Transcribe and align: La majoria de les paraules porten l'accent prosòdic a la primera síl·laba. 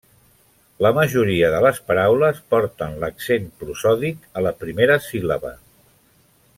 La 0.85 0.91
majoria 0.97 1.49
de 1.55 1.59
les 1.65 1.81
paraules 1.91 2.39
porten 2.55 2.97
l'accent 3.05 3.45
prosòdic 3.61 4.27
a 4.41 4.47
la 4.49 4.57
primera 4.65 5.01
síl·laba. 5.11 5.57